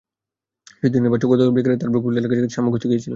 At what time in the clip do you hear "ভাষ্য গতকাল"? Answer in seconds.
1.13-1.49